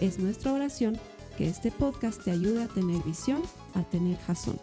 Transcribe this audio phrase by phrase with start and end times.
[0.00, 1.00] Es nuestra oración
[1.38, 3.42] que este podcast te ayude a tener visión,
[3.74, 4.60] a tener jazón.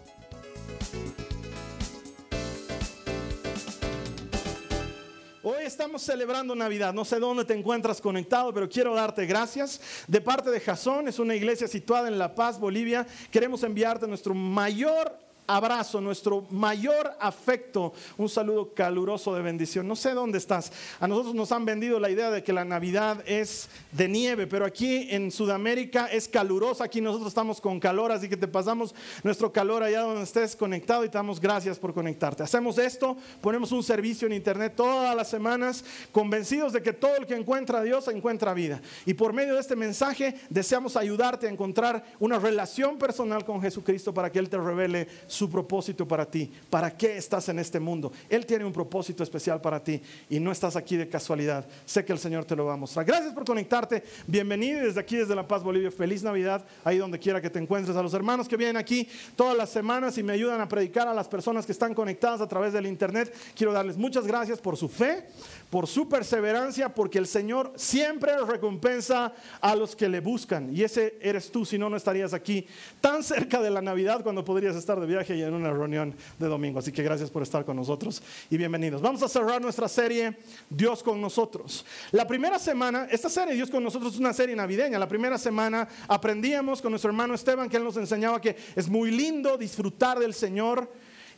[5.42, 6.94] Hoy estamos celebrando Navidad.
[6.94, 9.82] No sé dónde te encuentras conectado, pero quiero darte gracias.
[10.08, 13.08] De parte de Jazón, es una iglesia situada en La Paz, Bolivia.
[13.32, 19.88] Queremos enviarte nuestro mayor abrazo, nuestro mayor afecto, un saludo caluroso de bendición.
[19.88, 20.72] No sé dónde estás.
[21.00, 24.66] A nosotros nos han vendido la idea de que la Navidad es de nieve, pero
[24.66, 26.86] aquí en Sudamérica es calurosa.
[26.86, 31.04] Aquí nosotros estamos con calor, así que te pasamos nuestro calor allá donde estés conectado
[31.06, 32.44] y te damos gracias por conectarte.
[32.44, 37.26] Hacemos esto, ponemos un servicio en internet todas las semanas, convencidos de que todo el
[37.26, 38.82] que encuentra a Dios encuentra vida.
[39.06, 44.14] Y por medio de este mensaje deseamos ayudarte a encontrar una relación personal con Jesucristo
[44.14, 46.52] para que Él te revele su propósito para ti.
[46.70, 48.12] ¿Para qué estás en este mundo?
[48.30, 51.66] Él tiene un propósito especial para ti y no estás aquí de casualidad.
[51.86, 53.06] Sé que el Señor te lo va a mostrar.
[53.06, 54.04] Gracias por conectarte.
[54.28, 55.92] Bienvenido desde aquí, desde La Paz, Bolivia.
[55.92, 57.98] Feliz Navidad, ahí donde quiera que te encuentres.
[57.98, 61.14] A los hermanos que vienen aquí todas las semanas y me ayudan a predicar a
[61.14, 63.34] las personas que están conectadas a través del Internet.
[63.56, 65.26] Quiero darles muchas gracias por su fe,
[65.74, 70.72] por su perseverancia, porque el Señor siempre recompensa a los que le buscan.
[70.72, 72.68] Y ese eres tú, si no, no estarías aquí
[73.02, 76.48] tan cerca de la Navidad cuando podrías estar de viaje y en una reunión de
[76.48, 76.78] domingo.
[76.78, 78.22] Así que gracias por estar con nosotros
[78.52, 79.02] y bienvenidos.
[79.02, 80.38] Vamos a cerrar nuestra serie
[80.70, 81.84] Dios con nosotros.
[82.12, 85.00] La primera semana, esta serie Dios con nosotros es una serie navideña.
[85.00, 89.10] La primera semana aprendíamos con nuestro hermano Esteban que él nos enseñaba que es muy
[89.10, 90.88] lindo disfrutar del Señor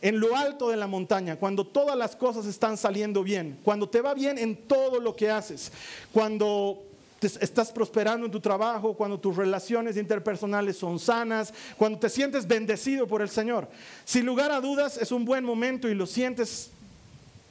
[0.01, 4.01] en lo alto de la montaña, cuando todas las cosas están saliendo bien, cuando te
[4.01, 5.71] va bien en todo lo que haces,
[6.11, 6.83] cuando
[7.21, 13.07] estás prosperando en tu trabajo, cuando tus relaciones interpersonales son sanas, cuando te sientes bendecido
[13.07, 13.67] por el Señor.
[14.03, 16.69] Sin lugar a dudas es un buen momento y lo sientes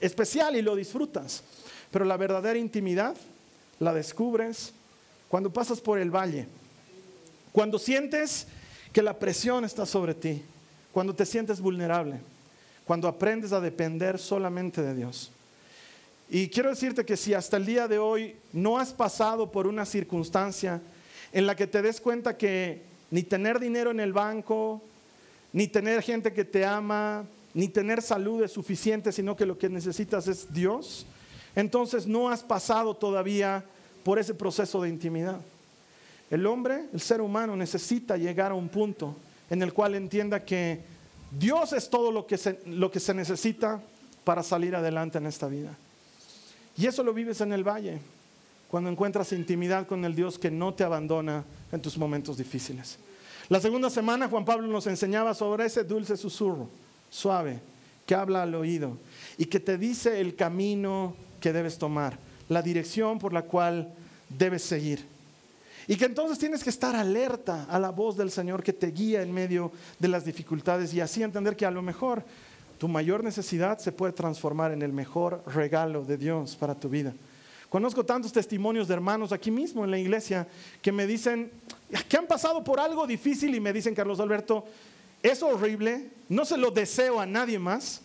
[0.01, 1.43] especial y lo disfrutas.
[1.91, 3.17] Pero la verdadera intimidad
[3.81, 4.73] la descubres
[5.29, 6.47] cuando pasas por el valle,
[7.53, 8.47] cuando sientes
[8.93, 10.43] que la presión está sobre ti,
[10.93, 12.21] cuando te sientes vulnerable,
[12.87, 15.31] cuando aprendes a depender solamente de Dios.
[16.29, 19.85] Y quiero decirte que si hasta el día de hoy no has pasado por una
[19.85, 20.81] circunstancia
[21.33, 24.83] en la que te des cuenta que ni tener dinero en el banco,
[25.53, 29.69] ni tener gente que te ama, ni tener salud es suficiente, sino que lo que
[29.69, 31.07] necesitas es Dios,
[31.55, 33.65] entonces no has pasado todavía
[34.03, 35.41] por ese proceso de intimidad.
[36.31, 39.15] El hombre, el ser humano, necesita llegar a un punto
[39.51, 40.81] en el cual entienda que
[41.39, 43.81] Dios es todo lo que se, lo que se necesita
[44.25, 45.77] para salir adelante en esta vida.
[46.77, 48.01] Y eso lo vives en el valle,
[48.69, 52.99] cuando encuentras intimidad con el Dios que no te abandona en tus momentos difíciles.
[53.49, 56.69] La segunda semana Juan Pablo nos enseñaba sobre ese dulce susurro,
[57.11, 57.61] suave,
[58.07, 58.99] que habla al oído
[59.39, 62.19] y que te dice el camino que debes tomar,
[62.49, 63.93] la dirección por la cual
[64.29, 65.14] debes seguir.
[65.87, 69.23] Y que entonces tienes que estar alerta a la voz del Señor que te guía
[69.23, 72.25] en medio de las dificultades y así entender que a lo mejor
[72.79, 77.15] tu mayor necesidad se puede transformar en el mejor regalo de Dios para tu vida.
[77.69, 80.47] Conozco tantos testimonios de hermanos aquí mismo en la iglesia
[80.81, 81.51] que me dicen
[82.09, 84.65] que han pasado por algo difícil y me dicen, Carlos Alberto,
[85.23, 88.01] es horrible, no se lo deseo a nadie más,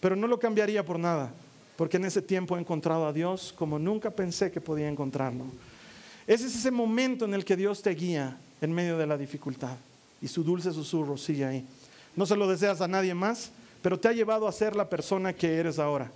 [0.00, 1.32] pero no lo cambiaría por nada,
[1.76, 5.44] porque en ese tiempo he encontrado a Dios como nunca pensé que podía encontrarlo.
[6.26, 9.76] Ese es ese momento en el que Dios te guía en medio de la dificultad
[10.20, 11.64] y su dulce susurro sigue ahí.
[12.16, 13.50] No se lo deseas a nadie más,
[13.82, 16.10] pero te ha llevado a ser la persona que eres ahora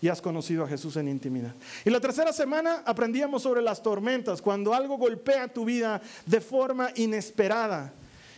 [0.00, 1.54] y has conocido a Jesús en intimidad.
[1.84, 6.90] Y la tercera semana aprendíamos sobre las tormentas, cuando algo golpea tu vida de forma
[6.94, 7.92] inesperada.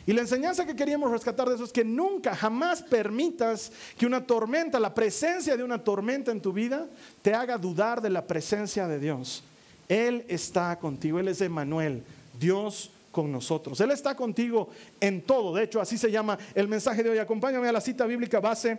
[0.05, 4.27] Y la enseñanza que queríamos rescatar de eso es que nunca, jamás permitas que una
[4.27, 6.89] tormenta, la presencia de una tormenta en tu vida,
[7.21, 9.45] te haga dudar de la presencia de Dios.
[9.93, 12.03] Él está contigo, Él es Emanuel,
[12.41, 13.79] Dios con nosotros.
[13.79, 15.55] Él está contigo en todo.
[15.55, 17.19] De hecho, así se llama el mensaje de hoy.
[17.19, 18.79] Acompáñame a la cita bíblica base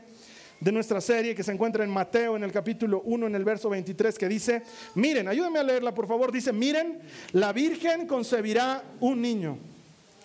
[0.59, 3.69] de nuestra serie que se encuentra en Mateo en el capítulo 1 en el verso
[3.69, 4.63] 23 que dice,
[4.95, 6.99] miren, ayúdenme a leerla por favor, dice, miren,
[7.31, 9.59] la Virgen concebirá un niño,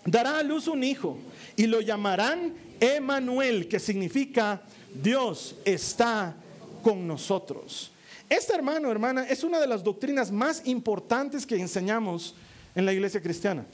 [0.05, 1.19] dará a luz un hijo
[1.55, 6.35] y lo llamarán Emanuel, que significa Dios está
[6.81, 7.91] con nosotros.
[8.29, 12.35] Este hermano, hermana, es una de las doctrinas más importantes que enseñamos
[12.75, 13.65] en la iglesia cristiana.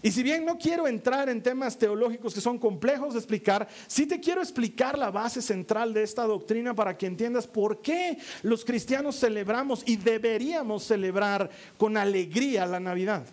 [0.00, 4.06] Y si bien no quiero entrar en temas teológicos que son complejos de explicar, sí
[4.06, 8.64] te quiero explicar la base central de esta doctrina para que entiendas por qué los
[8.64, 13.26] cristianos celebramos y deberíamos celebrar con alegría la Navidad.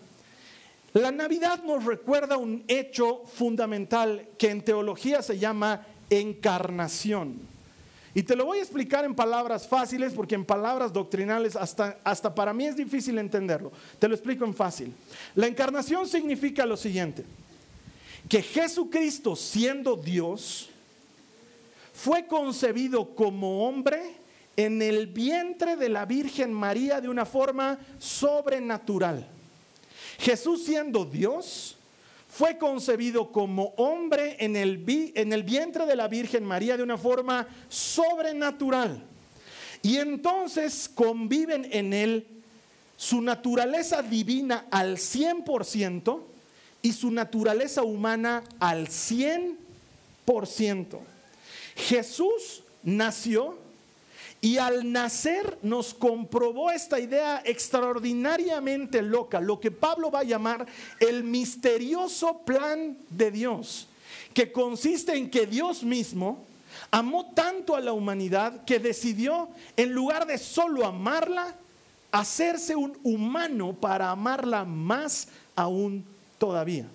[0.93, 7.54] La Navidad nos recuerda un hecho fundamental que en teología se llama encarnación.
[8.15, 12.33] Y te lo voy a explicar en palabras fáciles porque en palabras doctrinales hasta, hasta
[12.33, 13.73] para mí es difícil entenderlo.
[13.99, 14.93] Te lo explico en fácil.
[15.35, 17.25] La encarnación significa lo siguiente,
[18.29, 20.69] que Jesucristo siendo Dios
[21.93, 24.15] fue concebido como hombre
[24.55, 29.27] en el vientre de la Virgen María de una forma sobrenatural.
[30.19, 31.77] Jesús siendo Dios
[32.37, 34.83] fue concebido como hombre en el,
[35.15, 39.01] en el vientre de la Virgen María de una forma sobrenatural.
[39.81, 42.27] Y entonces conviven en él
[42.97, 46.23] su naturaleza divina al 100%
[46.81, 49.55] y su naturaleza humana al 100%.
[51.77, 53.57] Jesús nació
[54.45, 60.67] y al nacer nos comprobó esta idea extraordinariamente loca, lo que Pablo va a llamar
[60.99, 63.87] el misterioso plan de Dios,
[64.35, 66.45] que consiste en que Dios mismo
[66.91, 71.55] amó tanto a la humanidad que decidió, en lugar de solo amarla,
[72.11, 76.05] hacerse un humano para amarla más aún
[76.37, 76.85] todavía.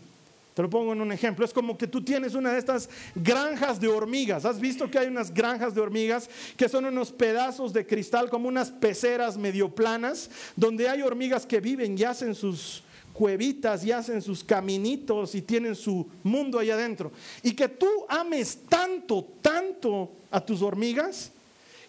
[0.61, 1.43] Te lo pongo en un ejemplo.
[1.43, 4.45] Es como que tú tienes una de estas granjas de hormigas.
[4.45, 8.47] ¿Has visto que hay unas granjas de hormigas que son unos pedazos de cristal, como
[8.47, 12.83] unas peceras medio planas, donde hay hormigas que viven y hacen sus
[13.15, 17.11] cuevitas y hacen sus caminitos y tienen su mundo ahí adentro?
[17.43, 21.33] Y que tú ames tanto, tanto a tus hormigas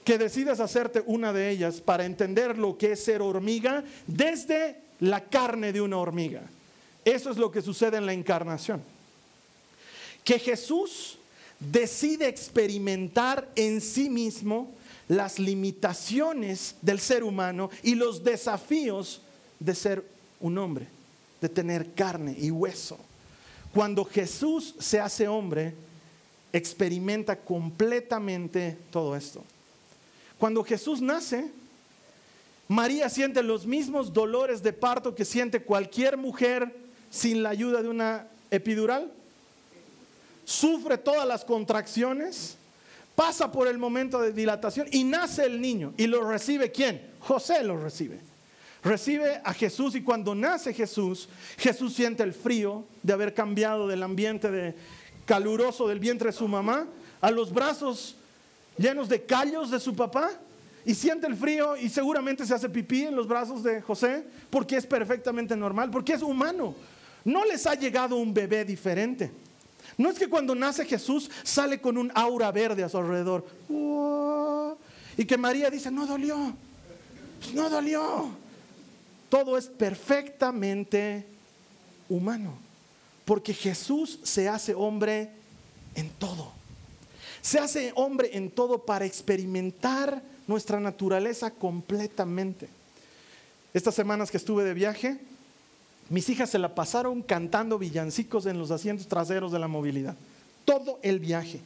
[0.06, 5.26] que decidas hacerte una de ellas para entender lo que es ser hormiga desde la
[5.26, 6.44] carne de una hormiga.
[7.04, 8.82] Eso es lo que sucede en la encarnación.
[10.24, 11.18] Que Jesús
[11.60, 14.72] decide experimentar en sí mismo
[15.08, 19.22] las limitaciones del ser humano y los desafíos
[19.60, 20.06] de ser
[20.40, 20.88] un hombre,
[21.40, 22.98] de tener carne y hueso.
[23.74, 25.74] Cuando Jesús se hace hombre,
[26.54, 29.44] experimenta completamente todo esto.
[30.38, 31.52] Cuando Jesús nace,
[32.68, 36.74] María siente los mismos dolores de parto que siente cualquier mujer
[37.12, 39.12] sin la ayuda de una epidural,
[40.46, 42.58] sufre todas las contracciones,
[43.16, 45.94] pasa por el momento de dilatación y nace el niño.
[45.98, 47.02] ¿Y lo recibe quién?
[47.20, 48.20] José lo recibe.
[48.84, 54.02] Recibe a Jesús y cuando nace Jesús, Jesús siente el frío de haber cambiado del
[54.02, 54.74] ambiente de
[55.26, 56.88] caluroso del vientre de su mamá
[57.20, 58.16] a los brazos
[58.78, 60.32] llenos de callos de su papá
[60.84, 64.78] y siente el frío y seguramente se hace pipí en los brazos de José porque
[64.78, 66.74] es perfectamente normal, porque es humano.
[67.24, 69.32] No les ha llegado un bebé diferente.
[69.98, 73.46] No es que cuando nace Jesús sale con un aura verde a su alrededor.
[75.18, 76.54] Y que María dice, no dolió,
[77.54, 78.30] no dolió.
[79.30, 81.26] Todo es perfectamente
[82.10, 82.54] humano.
[83.26, 85.30] Porque Jesús se hace hombre
[85.96, 86.52] en todo.
[87.42, 92.68] Se hace hombre en todo para experimentar nuestra naturaleza completamente.
[93.74, 95.20] Estas semanas que estuve de viaje,
[96.12, 100.18] mis hijas se la pasaron cantando villancicos en los asientos traseros de la movilidad.
[100.66, 101.62] Todo el viaje.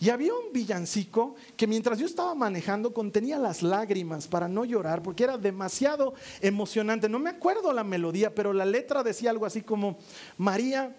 [0.00, 5.00] Y había un villancico que mientras yo estaba manejando contenía las lágrimas para no llorar
[5.00, 7.08] porque era demasiado emocionante.
[7.08, 9.96] No me acuerdo la melodía, pero la letra decía algo así como,
[10.38, 10.96] María,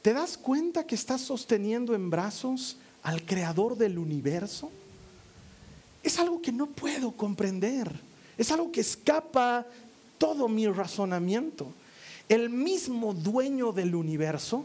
[0.00, 4.70] ¿te das cuenta que estás sosteniendo en brazos al creador del universo?
[6.00, 7.90] Es algo que no puedo comprender.
[8.38, 9.66] Es algo que escapa
[10.16, 11.72] todo mi razonamiento
[12.28, 14.64] el mismo dueño del universo,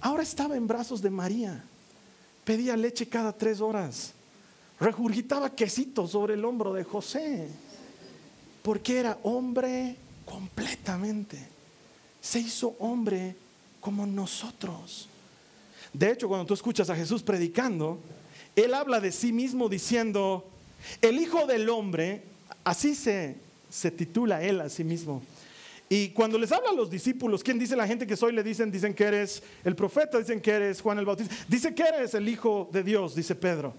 [0.00, 1.64] ahora estaba en brazos de María.
[2.44, 4.12] Pedía leche cada tres horas.
[4.78, 7.48] Regurgitaba quesito sobre el hombro de José.
[8.62, 11.38] Porque era hombre completamente.
[12.20, 13.34] Se hizo hombre
[13.80, 15.08] como nosotros.
[15.92, 17.98] De hecho, cuando tú escuchas a Jesús predicando,
[18.54, 20.44] Él habla de sí mismo diciendo,
[21.00, 22.22] el Hijo del Hombre,
[22.64, 23.36] así se,
[23.70, 25.22] se titula Él a sí mismo,
[25.88, 28.32] y cuando les habla a los discípulos, ¿quién dice la gente que soy?
[28.32, 31.84] Le dicen, dicen que eres el profeta, dicen que eres Juan el Bautista, dice que
[31.84, 33.72] eres el Hijo de Dios, dice Pedro.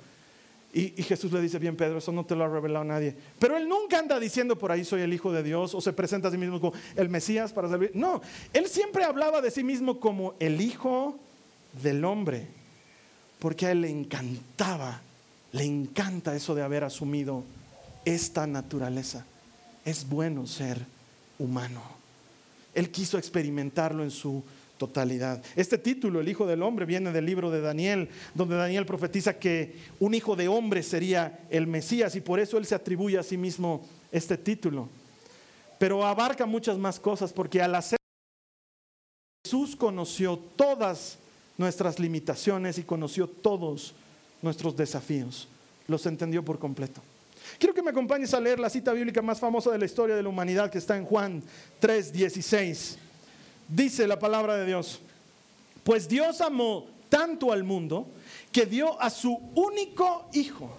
[0.74, 3.16] Y, Jesús le dice, bien Pedro, eso no te lo ha revelado nadie.
[3.40, 6.28] Pero él nunca anda diciendo por ahí soy el Hijo de Dios o se presenta
[6.28, 7.92] a sí mismo como el Mesías para servir.
[7.94, 8.22] No,
[8.54, 11.18] él siempre hablaba de sí mismo como el Hijo
[11.82, 12.48] del Hombre,
[13.40, 15.02] porque a él le encantaba,
[15.52, 17.44] le encanta eso de haber asumido
[18.06, 19.26] esta naturaleza.
[19.84, 20.86] Es bueno ser
[21.40, 21.97] humano.
[22.78, 24.44] Él quiso experimentarlo en su
[24.78, 25.44] totalidad.
[25.56, 29.76] Este título, el Hijo del Hombre, viene del libro de Daniel, donde Daniel profetiza que
[30.00, 33.36] un hijo de hombre sería el Mesías y por eso él se atribuye a sí
[33.36, 34.90] mismo este título.
[35.80, 37.98] Pero abarca muchas más cosas porque al hacer
[39.44, 41.18] Jesús conoció todas
[41.58, 43.96] nuestras limitaciones y conoció todos
[44.44, 45.48] nuestros desafíos.
[45.88, 47.02] Los entendió por completo.
[47.58, 50.24] Quiero que me acompañes a leer la cita bíblica más famosa de la historia de
[50.24, 51.44] la humanidad que está en Juan
[51.82, 52.98] 3:16.
[53.68, 55.00] Dice la palabra de Dios,
[55.84, 58.08] pues Dios amó tanto al mundo
[58.52, 60.70] que dio a su único hijo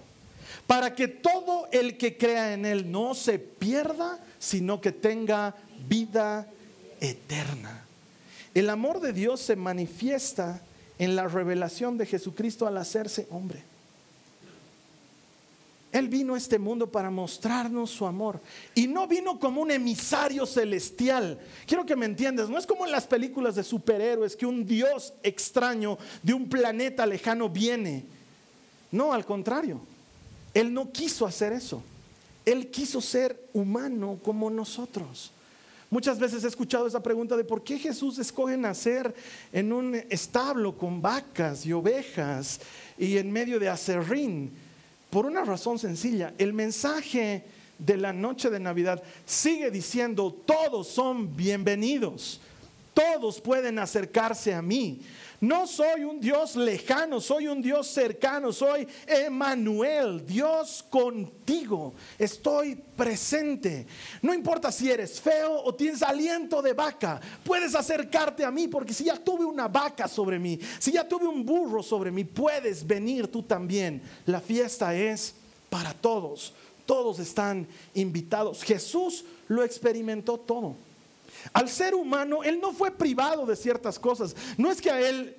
[0.67, 5.55] para que todo el que crea en él no se pierda, sino que tenga
[5.89, 6.47] vida
[7.01, 7.85] eterna.
[8.55, 10.61] El amor de Dios se manifiesta
[10.99, 13.63] en la revelación de Jesucristo al hacerse hombre.
[15.91, 18.41] Él vino a este mundo para mostrarnos su amor.
[18.75, 21.39] Y no vino como un emisario celestial.
[21.67, 25.15] Quiero que me entiendas, no es como en las películas de superhéroes que un Dios
[25.23, 28.05] extraño de un planeta lejano viene.
[28.91, 29.81] No, al contrario.
[30.53, 31.83] Él no quiso hacer eso.
[32.45, 35.33] Él quiso ser humano como nosotros.
[35.91, 39.15] Muchas veces he escuchado esa pregunta de por qué Jesús escoge nacer
[39.53, 42.61] en un establo con vacas y ovejas
[42.99, 44.68] y en medio de acerrín.
[45.11, 47.45] Por una razón sencilla, el mensaje
[47.79, 52.41] de la noche de Navidad sigue diciendo, todos son bienvenidos,
[52.93, 55.01] todos pueden acercarse a mí.
[55.41, 61.95] No soy un Dios lejano, soy un Dios cercano, soy Emanuel, Dios contigo.
[62.19, 63.87] Estoy presente.
[64.21, 68.93] No importa si eres feo o tienes aliento de vaca, puedes acercarte a mí porque
[68.93, 72.85] si ya tuve una vaca sobre mí, si ya tuve un burro sobre mí, puedes
[72.85, 74.03] venir tú también.
[74.27, 75.37] La fiesta es
[75.71, 76.53] para todos.
[76.85, 78.65] Todos están invitados.
[78.65, 80.88] Jesús lo experimentó todo.
[81.53, 84.35] Al ser humano, él no fue privado de ciertas cosas.
[84.57, 85.37] No es que a él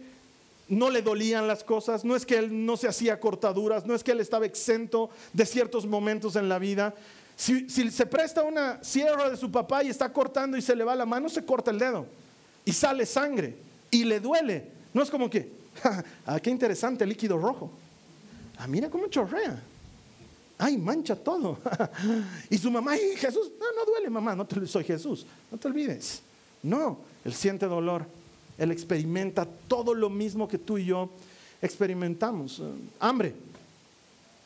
[0.67, 4.03] no le dolían las cosas, no es que él no se hacía cortaduras, no es
[4.03, 6.93] que él estaba exento de ciertos momentos en la vida.
[7.35, 10.95] Si, se presta una sierra de su papá y está cortando y se le va
[10.95, 12.05] la mano, se corta el dedo
[12.65, 13.55] y sale sangre
[13.89, 14.65] y le duele.
[14.93, 15.51] No es como que,
[16.25, 17.71] ah, qué interesante líquido rojo.
[18.57, 19.59] Ah, mira cómo chorrea
[20.59, 21.57] ay, mancha todo.
[22.49, 25.67] y su mamá, y Jesús, no, no duele, mamá, no te, soy Jesús, no te
[25.67, 26.21] olvides.
[26.61, 28.05] No, él siente dolor,
[28.57, 31.09] él experimenta todo lo mismo que tú y yo
[31.61, 32.61] experimentamos.
[32.99, 33.33] hambre,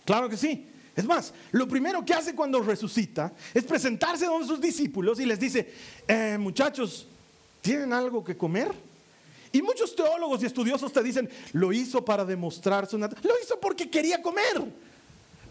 [0.05, 0.69] claro que sí.
[0.95, 5.39] Es más, lo primero que hace cuando resucita es presentarse a sus discípulos y les
[5.39, 5.73] dice,
[6.07, 7.07] eh, muchachos,
[7.61, 8.71] ¿tienen algo que comer?
[9.51, 13.27] Y muchos teólogos y estudiosos te dicen, lo hizo para demostrar su naturaleza.
[13.27, 14.63] Lo hizo porque quería comer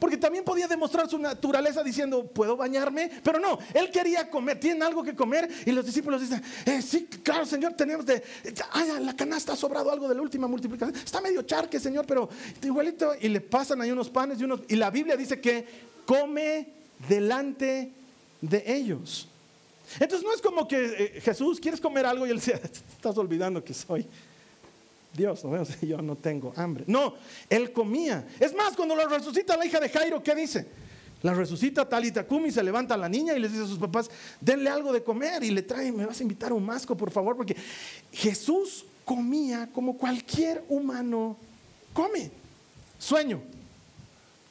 [0.03, 3.09] porque también podía demostrar su naturaleza diciendo, ¿puedo bañarme?
[3.23, 5.49] Pero no, él quería comer, ¿tienen algo que comer?
[5.65, 8.21] Y los discípulos dicen, eh, sí, claro, Señor, tenemos de,
[8.73, 10.97] ay, la canasta ha sobrado algo de la última multiplicación.
[10.97, 12.29] Está medio charque, Señor, pero
[12.65, 13.13] igualito.
[13.21, 15.65] Y le pasan ahí unos panes y la Biblia dice que
[16.05, 16.67] come
[17.09, 17.93] delante
[18.41, 19.29] de ellos.
[20.01, 22.27] Entonces no es como que eh, Jesús, ¿quieres comer algo?
[22.27, 22.61] Y él dice,
[22.93, 24.05] estás olvidando que soy
[25.15, 26.85] Dios, no yo no tengo hambre.
[26.87, 27.15] No,
[27.49, 28.27] él comía.
[28.41, 30.67] Es más, cuando lo resucita la hija de Jairo, ¿qué dice?
[31.23, 34.69] La resucita tal y se levanta la niña y le dice a sus papás, denle
[34.69, 37.57] algo de comer y le trae, me vas a invitar un masco, por favor, porque
[38.11, 41.37] Jesús comía como cualquier humano
[41.93, 42.31] come.
[42.99, 43.41] Sueño.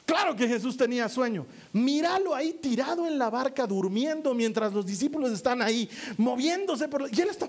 [0.06, 1.46] Claro que Jesús tenía sueño.
[1.72, 7.20] Míralo ahí tirado en la barca durmiendo mientras los discípulos están ahí moviéndose por y
[7.20, 7.48] él está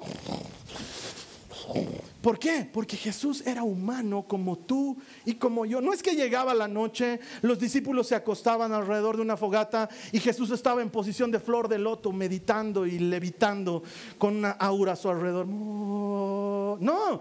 [2.24, 2.66] ¿Por qué?
[2.72, 5.82] Porque Jesús era humano como tú y como yo.
[5.82, 10.22] No es que llegaba la noche, los discípulos se acostaban alrededor de una fogata y
[10.22, 13.84] Jesús estaba en posición de flor de loto, meditando y levitando
[14.18, 15.48] con una aura a su alrededor.
[15.48, 17.20] No,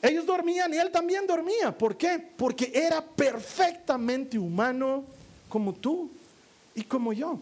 [0.00, 1.76] ellos dormían y él también dormía.
[1.76, 2.18] ¿Por qué?
[2.34, 5.04] Porque era perfectamente humano
[5.50, 6.10] como tú
[6.74, 7.38] y como yo.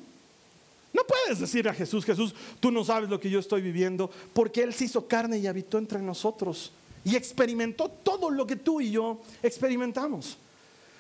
[0.93, 4.65] No puedes decir a Jesús, Jesús, tú no sabes lo que yo estoy viviendo, porque
[4.65, 6.73] Él se hizo carne y habitó entre nosotros
[7.05, 10.39] y experimentó todo lo que tú y yo experimentamos.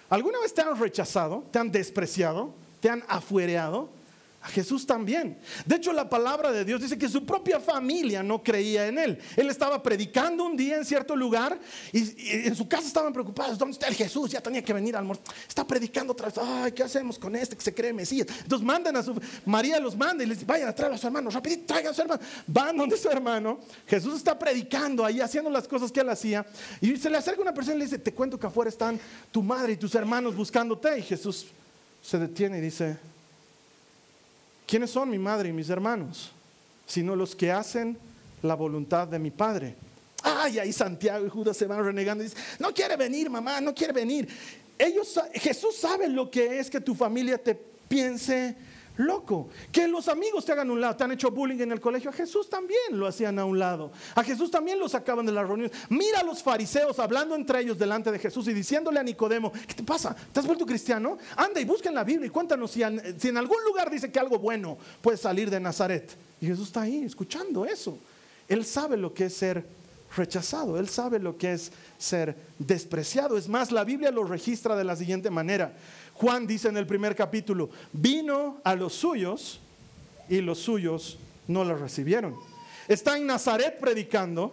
[0.08, 3.88] ¿Alguna vez te han rechazado, te han despreciado, te han afuereado?
[4.40, 5.36] A Jesús también.
[5.66, 9.18] De hecho, la palabra de Dios dice que su propia familia no creía en él.
[9.36, 11.58] Él estaba predicando un día en cierto lugar
[11.92, 13.58] y, en su casa estaban preocupados.
[13.58, 14.30] ¿Dónde está el Jesús?
[14.30, 15.28] Ya tenía que venir al muerto.
[15.48, 16.38] Está predicando otra vez.
[16.38, 18.28] Ay, ¿qué hacemos con este que se cree Mesías?
[18.42, 19.20] Entonces mandan a su...
[19.44, 21.30] María los manda y les dice, vayan a traer a su hermano.
[21.30, 22.22] Rapidito, traigan a su hermano.
[22.46, 23.58] Van donde su hermano.
[23.88, 26.46] Jesús está predicando ahí, haciendo las cosas que él hacía.
[26.80, 29.00] Y se le acerca una persona y le dice, te cuento que afuera están
[29.32, 30.96] tu madre y tus hermanos buscándote.
[30.96, 31.46] Y Jesús
[32.00, 32.98] se detiene y dice,
[34.68, 36.30] ¿Quiénes son mi madre y mis hermanos?
[36.86, 37.96] Sino los que hacen
[38.42, 39.74] la voluntad de mi Padre.
[40.22, 43.62] Ah, y ahí Santiago y Judas se van renegando y dicen, no quiere venir, mamá,
[43.62, 44.28] no quiere venir.
[44.78, 48.54] Ellos, Jesús sabe lo que es que tu familia te piense
[48.98, 49.48] loco.
[49.72, 50.96] Que los amigos te hagan un lado.
[50.96, 52.10] Te han hecho bullying en el colegio.
[52.10, 53.90] A Jesús también lo hacían a un lado.
[54.14, 55.76] A Jesús también lo sacaban de las reuniones.
[55.88, 59.74] Mira a los fariseos hablando entre ellos delante de Jesús y diciéndole a Nicodemo, ¿qué
[59.74, 60.14] te pasa?
[60.32, 61.18] ¿Te has vuelto cristiano?
[61.36, 64.38] Anda y busca en la Biblia y cuéntanos si en, algún lugar dice que algo
[64.38, 66.16] bueno puede salir de Nazaret.
[66.40, 67.98] Y Jesús está ahí escuchando eso.
[68.48, 69.64] Él sabe lo que es ser
[70.16, 70.78] rechazado.
[70.78, 73.36] Él sabe lo que es ser despreciado.
[73.36, 75.74] Es más, la Biblia lo registra de la siguiente manera.
[76.18, 79.60] Juan dice en el primer capítulo, vino a los suyos
[80.28, 82.34] y los suyos no lo recibieron.
[82.88, 84.52] Está en Nazaret predicando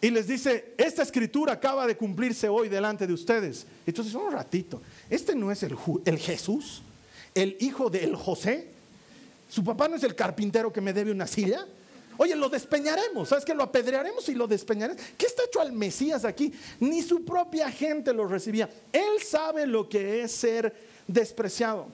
[0.00, 3.66] y les dice, esta escritura acaba de cumplirse hoy delante de ustedes.
[3.86, 5.76] Entonces, un ratito, este no es el,
[6.06, 6.80] el Jesús,
[7.34, 8.68] el hijo del José.
[9.50, 11.66] Su papá no es el carpintero que me debe una silla.
[12.18, 15.02] Oye, lo despeñaremos, ¿sabes que Lo apedrearemos y lo despeñaremos.
[15.16, 16.52] ¿Qué está hecho al Mesías aquí?
[16.80, 18.68] Ni su propia gente lo recibía.
[18.92, 20.74] Él sabe lo que es ser
[21.06, 21.86] despreciado.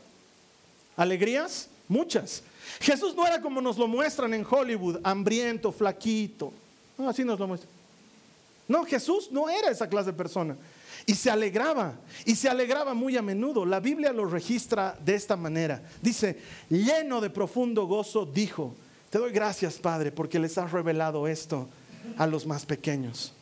[0.96, 1.68] ¿Alegrías?
[1.88, 2.42] Muchas.
[2.80, 6.52] Jesús no era como nos lo muestran en Hollywood, hambriento, flaquito.
[6.96, 7.70] No, así nos lo muestran.
[8.68, 10.56] No, Jesús no era esa clase de persona.
[11.04, 13.66] Y se alegraba, y se alegraba muy a menudo.
[13.66, 15.82] La Biblia lo registra de esta manera.
[16.00, 16.38] Dice,
[16.70, 18.74] lleno de profundo gozo, dijo,
[19.12, 21.68] te doy gracias, Padre, porque les has revelado esto
[22.16, 23.34] a los más pequeños.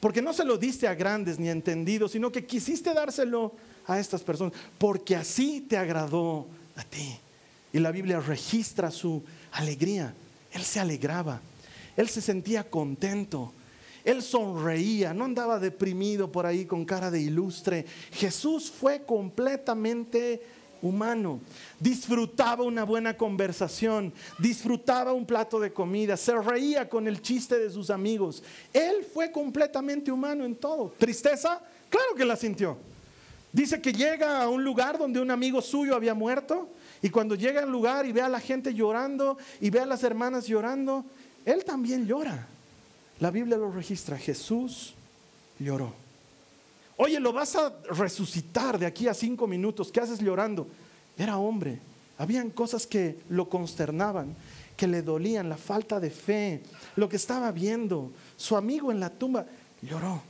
[0.00, 3.52] Porque no se lo diste a grandes ni entendidos, sino que quisiste dárselo
[3.86, 7.18] a estas personas, porque así te agradó a ti.
[7.70, 9.22] Y la Biblia registra su
[9.52, 10.14] alegría.
[10.52, 11.42] Él se alegraba,
[11.98, 13.52] él se sentía contento,
[14.06, 17.84] él sonreía, no andaba deprimido por ahí con cara de ilustre.
[18.10, 20.40] Jesús fue completamente
[20.82, 21.40] humano.
[21.78, 27.70] Disfrutaba una buena conversación, disfrutaba un plato de comida, se reía con el chiste de
[27.70, 28.42] sus amigos.
[28.72, 30.92] Él fue completamente humano en todo.
[30.98, 31.60] ¿Tristeza?
[31.88, 32.76] Claro que la sintió.
[33.52, 36.68] Dice que llega a un lugar donde un amigo suyo había muerto
[37.02, 40.04] y cuando llega al lugar y ve a la gente llorando y ve a las
[40.04, 41.04] hermanas llorando,
[41.44, 42.46] él también llora.
[43.18, 44.94] La Biblia lo registra, Jesús
[45.58, 45.92] lloró.
[47.02, 49.90] Oye, lo vas a resucitar de aquí a cinco minutos.
[49.90, 50.68] ¿Qué haces llorando?
[51.16, 51.78] Era hombre.
[52.18, 54.36] Habían cosas que lo consternaban,
[54.76, 56.62] que le dolían, la falta de fe,
[56.96, 58.12] lo que estaba viendo.
[58.36, 59.46] Su amigo en la tumba
[59.80, 60.20] lloró.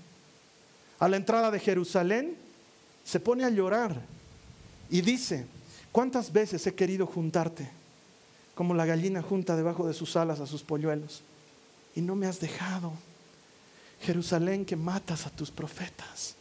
[1.01, 2.37] A la entrada de Jerusalén
[3.03, 4.01] se pone a llorar
[4.89, 5.47] y dice,
[5.91, 7.69] ¿cuántas veces he querido juntarte?
[8.55, 11.25] Como la gallina junta debajo de sus alas a sus polluelos.
[11.97, 12.93] Y no me has dejado.
[14.03, 16.37] Jerusalén que matas a tus profetas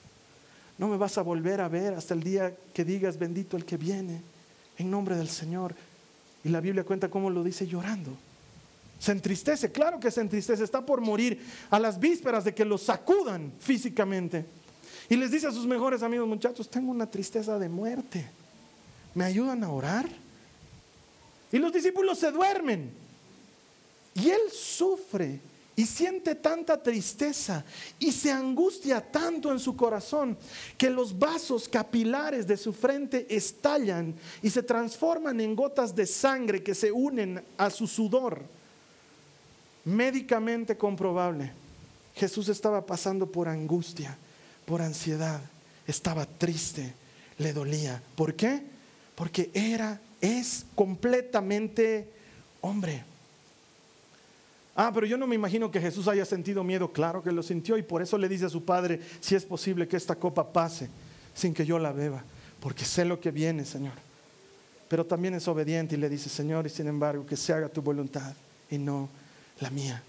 [0.79, 3.75] no me vas a volver a ver hasta el día que digas bendito el que
[3.75, 4.21] viene
[4.77, 5.75] en nombre del Señor.
[6.43, 8.11] Y la Biblia cuenta cómo lo dice llorando.
[8.97, 12.77] Se entristece, claro que se entristece, está por morir a las vísperas de que lo
[12.77, 14.45] sacudan físicamente.
[15.09, 18.25] Y les dice a sus mejores amigos, muchachos, tengo una tristeza de muerte.
[19.15, 20.07] ¿Me ayudan a orar?
[21.51, 22.89] Y los discípulos se duermen.
[24.15, 25.41] Y él sufre
[25.79, 27.63] y siente tanta tristeza
[27.99, 30.37] y se angustia tanto en su corazón
[30.77, 34.13] que los vasos capilares de su frente estallan
[34.43, 38.41] y se transforman en gotas de sangre que se unen a su sudor.
[39.85, 41.53] Médicamente comprobable.
[42.13, 44.17] Jesús estaba pasando por angustia,
[44.65, 45.39] por ansiedad,
[45.87, 46.93] estaba triste,
[47.37, 48.03] le dolía.
[48.17, 48.63] ¿Por qué?
[49.15, 52.11] Porque era, es completamente
[52.59, 53.05] hombre.
[54.75, 56.91] Ah, pero yo no me imagino que Jesús haya sentido miedo.
[56.91, 59.87] Claro que lo sintió y por eso le dice a su padre, si es posible
[59.87, 60.89] que esta copa pase
[61.33, 62.23] sin que yo la beba,
[62.59, 63.93] porque sé lo que viene, Señor.
[64.87, 67.81] Pero también es obediente y le dice, Señor, y sin embargo, que se haga tu
[67.81, 68.33] voluntad
[68.69, 69.07] y no
[69.59, 70.01] la mía.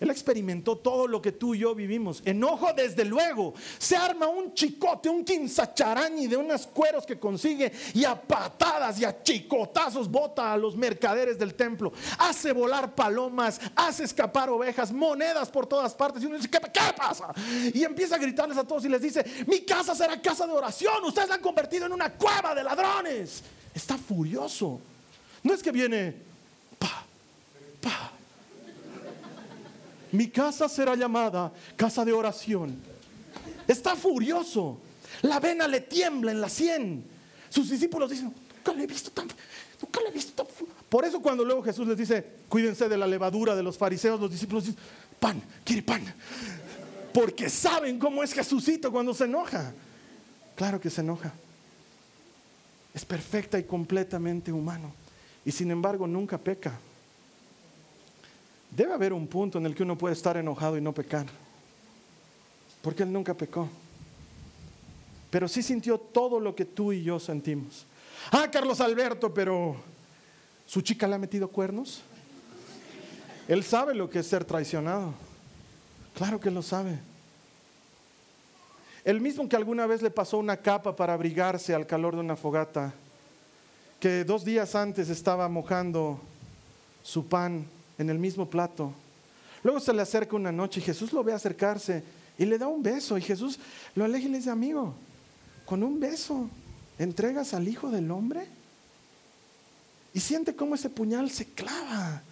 [0.00, 2.22] Él experimentó todo lo que tú y yo vivimos.
[2.24, 3.52] Enojo, desde luego.
[3.78, 9.04] Se arma un chicote, un quinzacharani de unos cueros que consigue y a patadas y
[9.04, 11.92] a chicotazos bota a los mercaderes del templo.
[12.18, 16.22] Hace volar palomas, hace escapar ovejas, monedas por todas partes.
[16.22, 17.34] Y uno dice, ¿qué, qué pasa?
[17.74, 21.04] Y empieza a gritarles a todos y les dice, mi casa será casa de oración.
[21.04, 23.42] Ustedes la han convertido en una cueva de ladrones.
[23.74, 24.80] Está furioso.
[25.42, 26.14] No es que viene,
[26.78, 27.04] pa,
[27.82, 28.09] pa
[30.12, 32.76] mi casa será llamada casa de oración.
[33.66, 34.78] Está furioso.
[35.22, 37.04] La vena le tiembla en la sien.
[37.48, 39.28] Sus discípulos dicen, nunca le he visto tan,
[39.80, 40.46] nunca le he visto tan.
[40.88, 44.30] Por eso cuando luego Jesús les dice, cuídense de la levadura de los fariseos, los
[44.30, 44.80] discípulos dicen,
[45.18, 46.02] pan, quiere pan.
[47.12, 49.72] Porque saben cómo es Jesucito cuando se enoja.
[50.56, 51.32] Claro que se enoja.
[52.94, 54.92] Es perfecta y completamente humano.
[55.44, 56.78] Y sin embargo nunca peca.
[58.70, 61.26] Debe haber un punto en el que uno puede estar enojado y no pecar.
[62.82, 63.68] porque él nunca pecó.
[65.30, 67.84] Pero sí sintió todo lo que tú y yo sentimos.
[68.30, 69.76] Ah, Carlos Alberto, pero
[70.66, 72.00] ¿su chica le ha metido cuernos?
[73.48, 75.12] Él sabe lo que es ser traicionado.
[76.14, 76.98] Claro que lo sabe.
[79.04, 82.36] El mismo que alguna vez le pasó una capa para abrigarse al calor de una
[82.36, 82.92] fogata,
[83.98, 86.20] que dos días antes estaba mojando
[87.02, 87.66] su pan
[88.00, 88.92] en el mismo plato.
[89.62, 92.02] Luego se le acerca una noche y Jesús lo ve acercarse
[92.38, 93.58] y le da un beso y Jesús
[93.94, 94.94] lo aleja y le dice, amigo,
[95.66, 96.48] con un beso
[96.98, 98.46] entregas al Hijo del Hombre
[100.14, 102.22] y siente cómo ese puñal se clava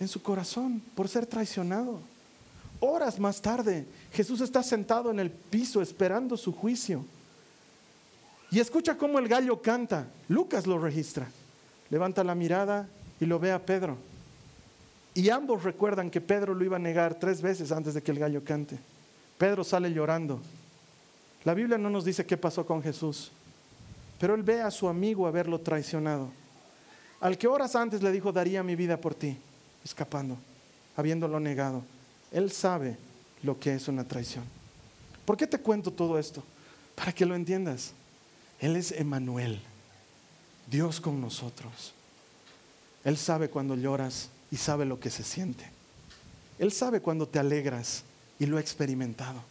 [0.00, 2.00] en su corazón por ser traicionado.
[2.80, 7.04] Horas más tarde, Jesús está sentado en el piso esperando su juicio.
[8.50, 10.08] Y escucha cómo el gallo canta.
[10.28, 11.28] Lucas lo registra.
[11.90, 12.88] Levanta la mirada
[13.20, 14.07] y lo ve a Pedro.
[15.18, 18.20] Y ambos recuerdan que Pedro lo iba a negar tres veces antes de que el
[18.20, 18.78] gallo cante.
[19.36, 20.38] Pedro sale llorando.
[21.42, 23.32] La Biblia no nos dice qué pasó con Jesús,
[24.20, 26.28] pero él ve a su amigo haberlo traicionado.
[27.18, 29.36] Al que horas antes le dijo, daría mi vida por ti,
[29.84, 30.36] escapando,
[30.96, 31.82] habiéndolo negado.
[32.30, 32.96] Él sabe
[33.42, 34.44] lo que es una traición.
[35.24, 36.44] ¿Por qué te cuento todo esto?
[36.94, 37.92] Para que lo entiendas.
[38.60, 39.60] Él es Emanuel,
[40.70, 41.92] Dios con nosotros.
[43.02, 45.64] Él sabe cuando lloras y sabe lo que se siente.
[46.58, 48.02] Él sabe cuando te alegras
[48.38, 49.42] y lo ha experimentado.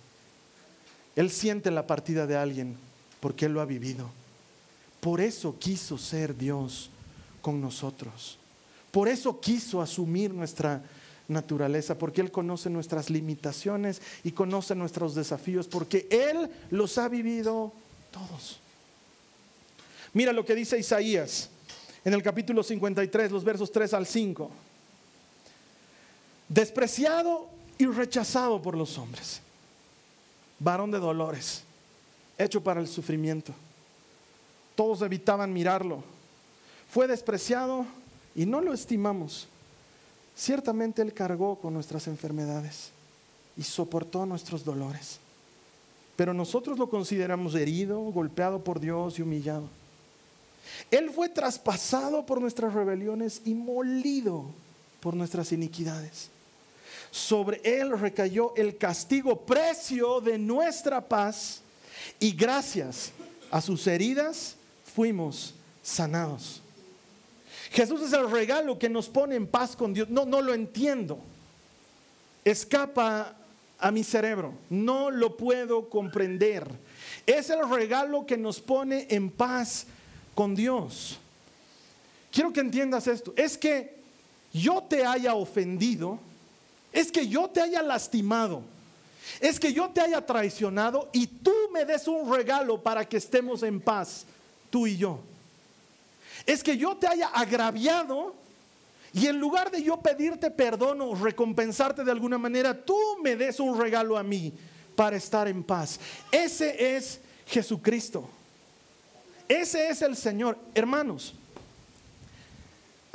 [1.16, 2.78] Él siente la partida de alguien
[3.20, 4.10] porque Él lo ha vivido.
[5.00, 6.90] Por eso quiso ser Dios
[7.42, 8.38] con nosotros.
[8.92, 10.84] Por eso quiso asumir nuestra
[11.28, 17.74] naturaleza, porque Él conoce nuestras limitaciones y conoce nuestros desafíos, porque Él los ha vivido
[18.12, 18.60] todos.
[20.14, 21.50] Mira lo que dice Isaías
[22.06, 24.52] en el capítulo 53, los versos 3 al 5.
[26.50, 29.42] Despreciado y rechazado por los hombres,
[30.60, 31.64] varón de dolores,
[32.38, 33.54] hecho para el sufrimiento.
[34.76, 36.04] Todos evitaban mirarlo.
[36.90, 37.86] Fue despreciado
[38.36, 39.48] y no lo estimamos.
[40.36, 42.92] Ciertamente Él cargó con nuestras enfermedades
[43.58, 45.20] y soportó nuestros dolores.
[46.16, 49.68] Pero nosotros lo consideramos herido, golpeado por Dios y humillado.
[50.92, 54.46] Él fue traspasado por nuestras rebeliones y molido
[55.00, 56.30] por nuestras iniquidades.
[57.12, 61.62] Sobre Él recayó el castigo precio de nuestra paz
[62.20, 63.12] y gracias
[63.52, 64.56] a sus heridas
[64.96, 66.62] fuimos sanados.
[67.72, 70.10] Jesús es el regalo que nos pone en paz con Dios.
[70.10, 71.20] No, no lo entiendo.
[72.44, 73.36] Escapa
[73.80, 74.54] a mi cerebro.
[74.70, 76.68] No lo puedo comprender.
[77.26, 79.86] Es el regalo que nos pone en paz
[80.34, 81.20] con Dios.
[82.32, 83.34] Quiero que entiendas esto.
[83.36, 83.98] Es que
[84.54, 86.20] yo te haya ofendido.
[86.98, 88.62] Es que yo te haya lastimado.
[89.40, 93.62] Es que yo te haya traicionado y tú me des un regalo para que estemos
[93.62, 94.26] en paz,
[94.70, 95.20] tú y yo
[96.48, 98.34] es que yo te haya agraviado
[99.14, 103.60] y en lugar de yo pedirte perdón o recompensarte de alguna manera, tú me des
[103.60, 104.54] un regalo a mí
[104.96, 106.00] para estar en paz.
[106.32, 108.30] Ese es Jesucristo.
[109.48, 110.58] Ese es el Señor.
[110.74, 111.34] Hermanos,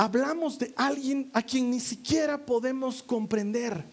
[0.02, 3.84] hablamos de alguien a quien ni siquiera podemos comprender.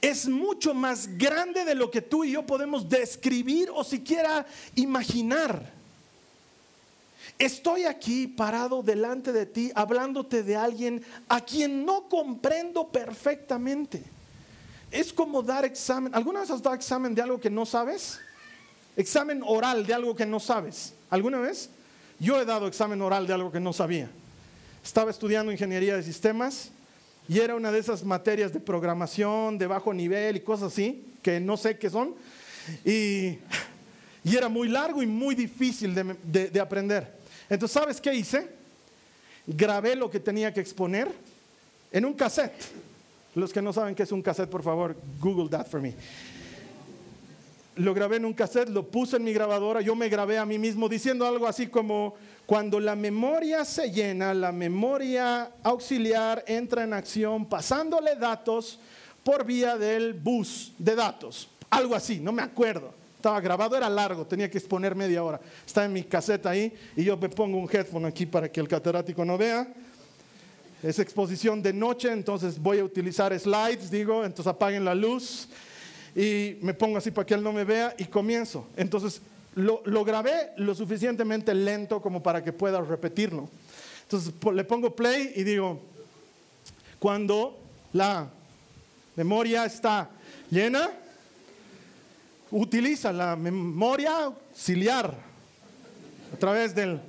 [0.00, 5.72] Es mucho más grande de lo que tú y yo podemos describir o siquiera imaginar.
[7.40, 14.04] Estoy aquí parado delante de ti hablándote de alguien a quien no comprendo perfectamente.
[14.92, 16.14] Es como dar examen.
[16.14, 18.20] ¿Alguna vez has dado examen de algo que no sabes?
[18.96, 20.94] Examen oral de algo que no sabes.
[21.10, 21.68] ¿Alguna vez?
[22.20, 24.08] Yo he dado examen oral de algo que no sabía.
[24.84, 26.70] Estaba estudiando ingeniería de sistemas
[27.28, 31.40] y era una de esas materias de programación de bajo nivel y cosas así, que
[31.40, 32.14] no sé qué son.
[32.84, 33.38] Y,
[34.24, 37.12] era muy largo y muy difícil de aprender.
[37.48, 38.48] Entonces, ¿sabes qué hice?
[39.46, 41.08] Grabé lo que tenía que exponer
[41.92, 42.54] en un cassette.
[43.34, 45.94] Los que no saben qué es un cassette, por favor, Google that for me.
[47.76, 50.58] Lo grabé en un cassette, lo puse en mi grabadora, yo me grabé a mí
[50.58, 52.14] mismo diciendo algo así como,
[52.46, 58.78] cuando la memoria se llena, la memoria auxiliar entra en acción pasándole datos
[59.22, 61.48] por vía del bus de datos.
[61.70, 62.92] Algo así, no me acuerdo.
[63.16, 65.40] Estaba grabado, era largo, tenía que exponer media hora.
[65.66, 68.68] Está en mi caseta ahí y yo me pongo un headphone aquí para que el
[68.68, 69.66] catedrático no vea.
[70.82, 75.48] Es exposición de noche, entonces voy a utilizar slides, digo, entonces apaguen la luz
[76.14, 78.66] y me pongo así para que él no me vea y comienzo.
[78.76, 79.22] Entonces
[79.54, 83.48] lo, lo grabé lo suficientemente lento como para que pueda repetirlo.
[84.02, 85.80] Entonces le pongo play y digo,
[86.98, 87.58] cuando
[87.92, 88.28] la
[89.16, 90.10] memoria está
[90.50, 90.90] llena,
[92.50, 95.14] utiliza la memoria ciliar
[96.32, 97.00] a través del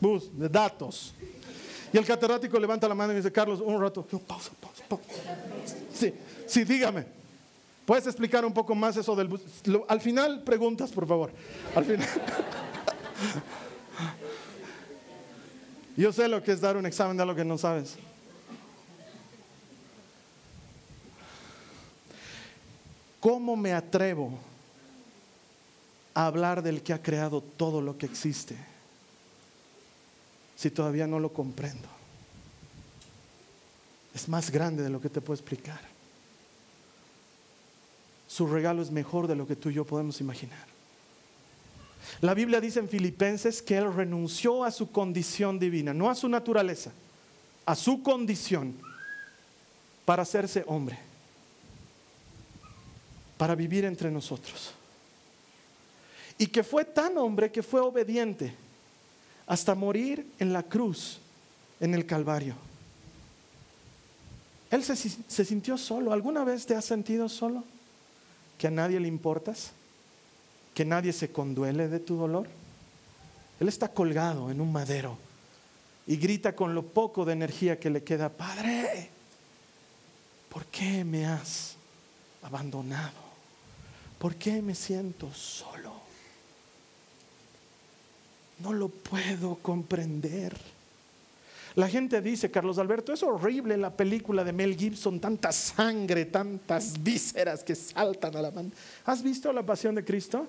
[0.00, 1.14] bus de datos.
[1.92, 5.04] Y el catedrático levanta la mano y dice, Carlos, un rato, pausa, pausa, pausa.
[5.92, 6.12] Sí,
[6.46, 7.17] sí, dígame.
[7.88, 9.30] ¿Puedes explicar un poco más eso del?
[9.88, 11.32] Al final, preguntas, por favor.
[11.74, 12.06] Al final.
[15.96, 17.96] Yo sé lo que es dar un examen de algo que no sabes.
[23.20, 24.38] ¿Cómo me atrevo
[26.12, 28.54] a hablar del que ha creado todo lo que existe
[30.56, 31.88] si todavía no lo comprendo?
[34.14, 35.97] Es más grande de lo que te puedo explicar.
[38.28, 40.68] Su regalo es mejor de lo que tú y yo podemos imaginar.
[42.20, 46.28] La Biblia dice en Filipenses que Él renunció a su condición divina, no a su
[46.28, 46.92] naturaleza,
[47.66, 48.74] a su condición
[50.04, 51.08] para hacerse hombre
[53.38, 54.72] para vivir entre nosotros.
[56.36, 58.52] Y que fue tan hombre que fue obediente
[59.46, 61.20] hasta morir en la cruz,
[61.80, 62.54] en el Calvario.
[64.70, 66.12] Él se, sintió solo.
[66.12, 67.64] ¿Alguna vez te has sentido solo?
[68.58, 69.70] ¿Que a nadie le importas?
[70.74, 72.48] ¿Que nadie se conduele de tu dolor?
[73.60, 75.16] Él está colgado en un madero
[76.06, 79.10] y grita con lo poco de energía que le queda, Padre,
[80.48, 81.76] ¿por qué me has
[82.42, 83.28] abandonado?
[84.18, 85.92] ¿Por qué me siento solo?
[88.60, 90.56] No lo puedo comprender.
[91.74, 97.02] La gente dice, Carlos Alberto, es horrible la película de Mel Gibson, tanta sangre, tantas
[97.02, 98.70] vísceras que saltan a la mano.
[99.04, 100.46] ¿Has visto la pasión de Cristo?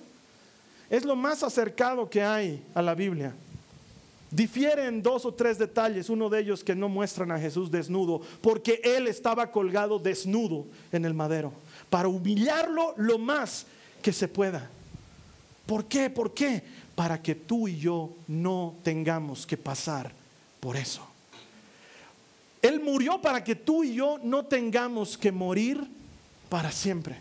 [0.88, 3.34] Es lo más acercado que hay a la Biblia.
[4.30, 8.20] Difiere en dos o tres detalles, uno de ellos que no muestran a Jesús desnudo,
[8.40, 11.52] porque Él estaba colgado desnudo en el madero
[11.90, 13.66] para humillarlo lo más
[14.00, 14.70] que se pueda.
[15.66, 16.08] ¿Por qué?
[16.10, 16.62] ¿Por qué?
[16.94, 20.12] Para que tú y yo no tengamos que pasar
[20.60, 21.09] por eso.
[22.62, 25.86] Él murió para que tú y yo no tengamos que morir
[26.48, 27.16] para siempre.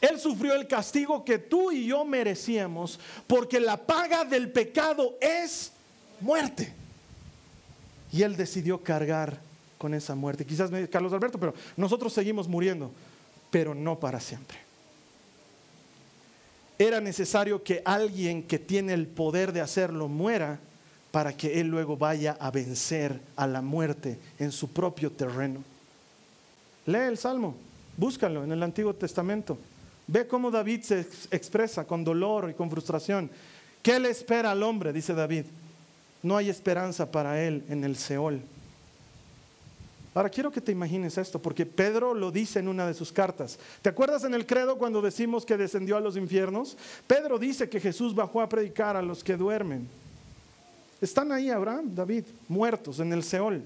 [0.00, 2.98] Él sufrió el castigo que tú y yo merecíamos
[3.28, 5.72] porque la paga del pecado es
[6.20, 6.72] muerte.
[8.10, 9.38] Y Él decidió cargar
[9.78, 10.44] con esa muerte.
[10.44, 12.90] Quizás me Carlos Alberto, pero nosotros seguimos muriendo,
[13.50, 14.58] pero no para siempre.
[16.78, 20.58] Era necesario que alguien que tiene el poder de hacerlo muera
[21.12, 25.62] para que él luego vaya a vencer a la muerte en su propio terreno.
[26.86, 27.54] Lee el Salmo,
[27.96, 29.58] búscalo en el Antiguo Testamento.
[30.08, 33.30] Ve cómo David se expresa con dolor y con frustración.
[33.82, 34.92] ¿Qué le espera al hombre?
[34.92, 35.44] Dice David.
[36.22, 38.40] No hay esperanza para él en el Seol.
[40.14, 43.58] Ahora quiero que te imagines esto, porque Pedro lo dice en una de sus cartas.
[43.80, 46.76] ¿Te acuerdas en el credo cuando decimos que descendió a los infiernos?
[47.06, 49.88] Pedro dice que Jesús bajó a predicar a los que duermen.
[51.02, 53.60] Están ahí Abraham, David, muertos en el Seol,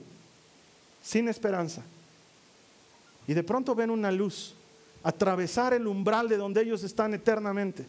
[1.03, 1.83] sin esperanza.
[3.29, 4.55] Y de pronto ven una luz
[5.03, 7.85] atravesar el umbral de donde ellos están eternamente.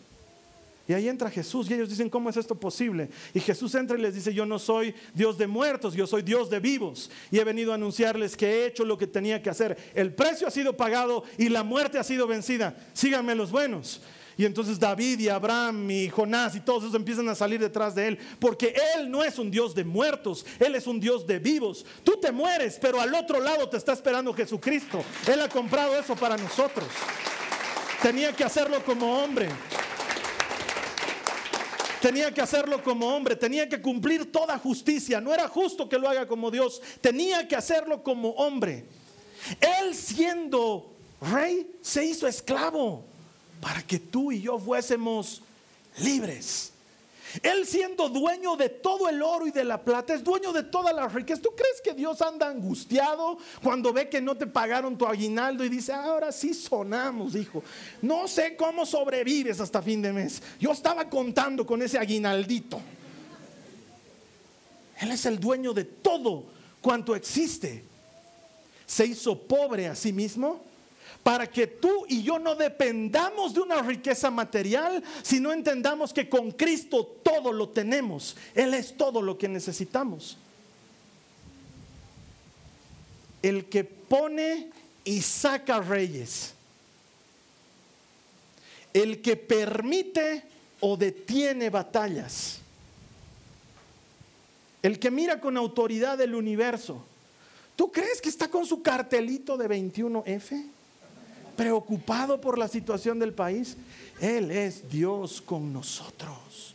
[0.86, 3.10] Y ahí entra Jesús y ellos dicen, ¿cómo es esto posible?
[3.34, 6.50] Y Jesús entra y les dice, yo no soy Dios de muertos, yo soy Dios
[6.50, 7.10] de vivos.
[7.32, 9.78] Y he venido a anunciarles que he hecho lo que tenía que hacer.
[9.96, 12.76] El precio ha sido pagado y la muerte ha sido vencida.
[12.94, 14.02] Síganme los buenos.
[14.38, 18.10] Y entonces David y Abraham y Jonás y todos esos empiezan a salir detrás de
[18.10, 18.20] él.
[18.40, 21.84] Porque Él no es un Dios de muertos, Él es un Dios de vivos.
[22.04, 25.04] Tú te mueres, pero al otro lado te está esperando Jesucristo.
[25.28, 26.88] Él ha comprado eso para nosotros.
[28.00, 29.50] Tenía que hacerlo como hombre.
[32.00, 35.20] Tenía que hacerlo como hombre, tenía que cumplir toda justicia.
[35.20, 38.86] No era justo que lo haga como Dios, tenía que hacerlo como hombre.
[39.60, 43.04] Él siendo rey se hizo esclavo
[43.62, 45.42] para que tú y yo fuésemos
[46.00, 46.74] libres.
[47.44, 50.96] Él siendo dueño de todo el oro y de la plata, es dueño de todas
[50.96, 51.42] las riquezas.
[51.42, 55.70] ¿Tú crees que Dios anda angustiado cuando ve que no te pagaron tu aguinaldo y
[55.70, 57.64] dice, ahora sí sonamos, hijo?
[58.02, 60.42] No sé cómo sobrevives hasta fin de mes.
[60.60, 62.80] Yo estaba contando con ese aguinaldito.
[65.00, 66.46] Él es el dueño de todo
[66.82, 67.84] cuanto existe.
[68.86, 70.64] Se hizo pobre a sí mismo
[71.28, 76.52] para que tú y yo no dependamos de una riqueza material, sino entendamos que con
[76.52, 78.38] Cristo todo lo tenemos.
[78.56, 80.38] Él es todo lo que necesitamos.
[83.42, 84.70] El que pone
[85.04, 86.54] y saca reyes.
[88.94, 90.44] El que permite
[90.80, 92.60] o detiene batallas.
[94.82, 97.04] El que mira con autoridad el universo.
[97.76, 100.77] ¿Tú crees que está con su cartelito de 21F?
[101.58, 103.76] Preocupado por la situación del país.
[104.22, 106.74] Él es Dios con nosotros.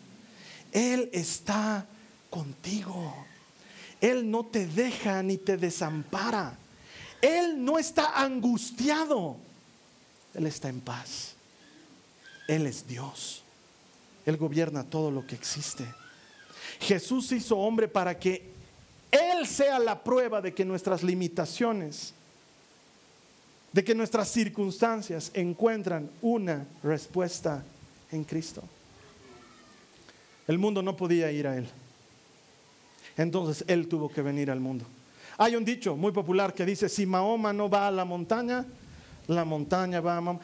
[0.71, 1.87] Él está
[2.29, 3.15] contigo.
[4.01, 6.59] Él no te deja ni te desampara.
[7.23, 9.37] Él no está angustiado.
[10.35, 11.35] Él está en paz.
[12.49, 13.43] Él es Dios.
[14.27, 15.85] Él gobierna todo lo que existe.
[16.81, 18.51] Jesús hizo hombre para que
[19.11, 22.15] Él sea la prueba de que nuestras limitaciones,
[23.73, 27.65] de que nuestras circunstancias encuentran una respuesta
[28.11, 28.63] en Cristo.
[30.47, 31.67] El mundo no podía ir a Él.
[33.17, 34.85] Entonces Él tuvo que venir al mundo.
[35.39, 38.65] Hay un dicho muy popular que dice, si Mahoma no va a la montaña,
[39.29, 40.41] la montaña va a Mahoma.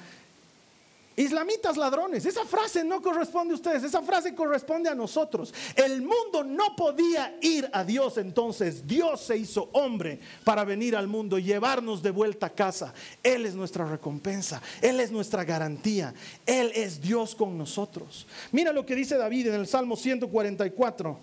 [1.19, 5.53] Islamitas ladrones, esa frase no corresponde a ustedes, esa frase corresponde a nosotros.
[5.75, 11.09] El mundo no podía ir a Dios, entonces Dios se hizo hombre para venir al
[11.09, 12.95] mundo y llevarnos de vuelta a casa.
[13.21, 16.15] Él es nuestra recompensa, Él es nuestra garantía,
[16.47, 18.25] Él es Dios con nosotros.
[18.53, 21.19] Mira lo que dice David en el Salmo 144,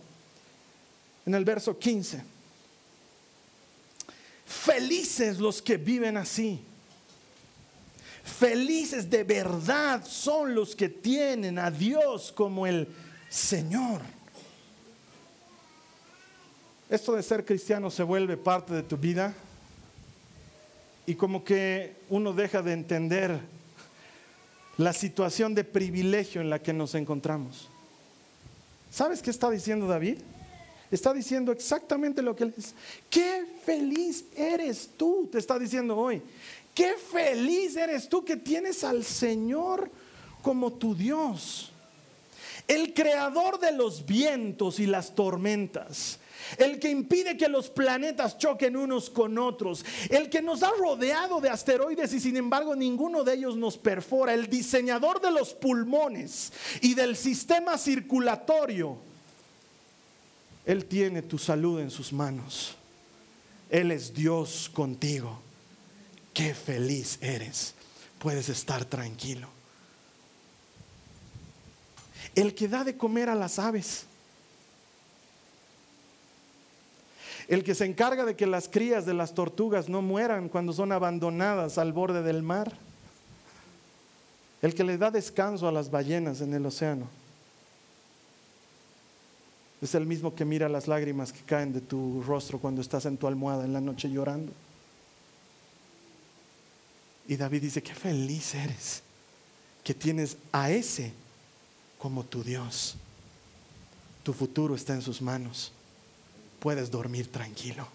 [1.25, 2.21] en el verso 15.
[4.45, 6.59] Felices los que viven así
[8.25, 12.87] Felices de verdad son los que tienen a Dios como el
[13.29, 14.01] Señor.
[16.89, 19.33] Esto de ser cristiano se vuelve parte de tu vida
[21.05, 23.39] y como que uno deja de entender
[24.77, 27.69] la situación de privilegio en la que nos encontramos.
[28.89, 30.17] ¿Sabes qué está diciendo David?
[30.89, 32.73] Está diciendo exactamente lo que él dice.
[33.09, 36.21] Qué feliz eres tú, te está diciendo hoy.
[36.75, 39.89] Qué feliz eres tú que tienes al Señor
[40.41, 41.71] como tu Dios.
[42.67, 46.19] El creador de los vientos y las tormentas.
[46.57, 49.85] El que impide que los planetas choquen unos con otros.
[50.09, 54.33] El que nos ha rodeado de asteroides y sin embargo ninguno de ellos nos perfora.
[54.33, 58.97] El diseñador de los pulmones y del sistema circulatorio.
[60.65, 62.75] Él tiene tu salud en sus manos.
[63.69, 65.44] Él es Dios contigo
[66.35, 67.73] qué feliz eres.
[68.19, 69.47] Puedes estar tranquilo.
[72.35, 74.05] El que da de comer a las aves.
[77.47, 80.91] El que se encarga de que las crías de las tortugas no mueran cuando son
[80.91, 82.71] abandonadas al borde del mar.
[84.61, 87.07] El que le da descanso a las ballenas en el océano.
[89.81, 93.17] Es el mismo que mira las lágrimas que caen de tu rostro cuando estás en
[93.17, 94.51] tu almohada en la noche llorando.
[97.27, 99.01] Y David dice, qué feliz eres
[99.83, 101.13] que tienes a ese
[101.97, 102.95] como tu Dios.
[104.23, 105.71] Tu futuro está en sus manos.
[106.59, 107.87] Puedes dormir tranquilo.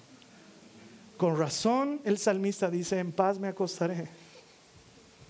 [1.17, 4.09] Con razón el salmista dice, en paz me acostaré.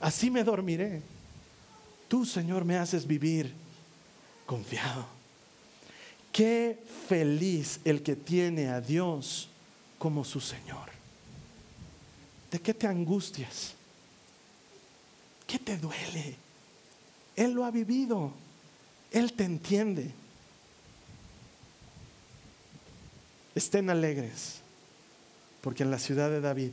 [0.00, 1.02] Así me dormiré.
[2.08, 3.52] Tú, Señor, me haces vivir
[4.46, 5.06] confiado.
[6.32, 9.48] Qué feliz el que tiene a Dios
[9.98, 10.90] como su Señor.
[12.50, 13.74] ¿De qué te angustias?
[15.50, 16.36] ¿Qué te duele?
[17.34, 18.30] Él lo ha vivido.
[19.10, 20.12] Él te entiende.
[23.56, 24.60] Estén alegres,
[25.60, 26.70] porque en la ciudad de David,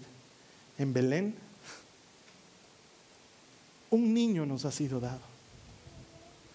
[0.78, 1.34] en Belén,
[3.90, 5.22] un niño nos ha sido dado.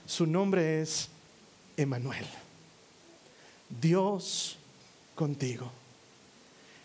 [0.07, 1.09] Su nombre es
[1.77, 2.27] Emanuel.
[3.81, 4.59] Dios
[5.17, 5.73] contigo.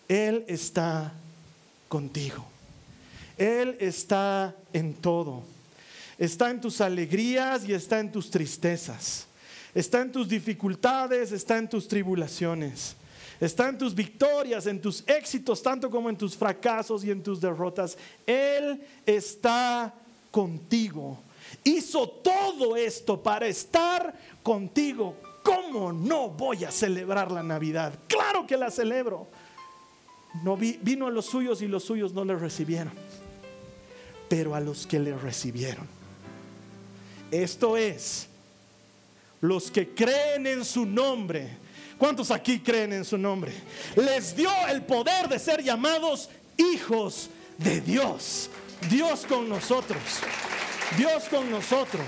[0.08, 1.14] Él está
[1.90, 2.57] contigo.
[3.38, 5.44] Él está en todo.
[6.18, 9.28] Está en tus alegrías y está en tus tristezas.
[9.74, 12.96] Está en tus dificultades, está en tus tribulaciones.
[13.40, 17.40] Está en tus victorias, en tus éxitos, tanto como en tus fracasos y en tus
[17.40, 17.96] derrotas.
[18.26, 19.94] Él está
[20.32, 21.20] contigo.
[21.64, 25.16] Hizo todo esto para estar contigo.
[25.44, 27.94] ¿Cómo no voy a celebrar la Navidad?
[28.08, 29.28] Claro que la celebro.
[30.44, 33.07] No vino a los suyos y los suyos no le recibieron
[34.30, 35.88] pero a los que le recibieron.
[37.32, 38.28] Esto es,
[39.42, 41.50] los que creen en su nombre.
[41.98, 43.52] ¿Cuántos aquí creen en su nombre?
[43.96, 48.50] Les dio el poder de ser llamados hijos de Dios.
[48.90, 50.02] Dios con nosotros.
[50.98, 52.06] Dios con nosotros.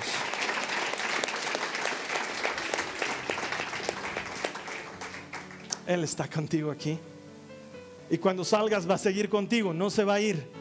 [5.87, 6.99] Él está contigo aquí.
[8.11, 10.58] Y cuando salgas va a seguir contigo, no se va a ir.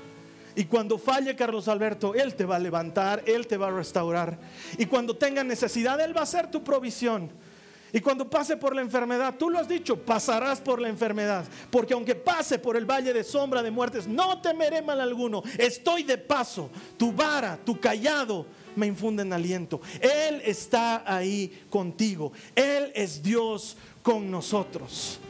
[0.59, 4.36] Y cuando falle Carlos Alberto, Él te va a levantar, Él te va a restaurar.
[4.76, 7.30] Y cuando tenga necesidad, Él va a ser tu provisión.
[7.92, 11.44] Y cuando pase por la enfermedad, tú lo has dicho, pasarás por la enfermedad.
[11.70, 15.44] Porque aunque pase por el valle de sombra de muertes, no temeré mal alguno.
[15.56, 16.70] Estoy de paso.
[16.96, 18.44] Tu vara, tu callado
[18.74, 19.80] me infunden aliento.
[20.00, 22.32] Él está ahí contigo.
[22.56, 25.20] Él es Dios con nosotros.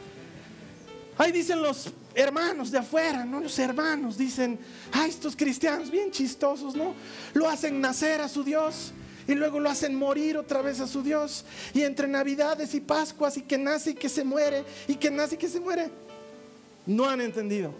[1.19, 3.39] Ahí dicen los hermanos de afuera, ¿no?
[3.39, 4.59] Los hermanos dicen,
[4.91, 6.93] ay, estos cristianos bien chistosos, ¿no?
[7.33, 8.91] Lo hacen nacer a su Dios
[9.27, 11.45] y luego lo hacen morir otra vez a su Dios.
[11.73, 15.35] Y entre Navidades y Pascuas y que nace y que se muere y que nace
[15.35, 15.89] y que se muere.
[16.85, 17.73] No han entendido.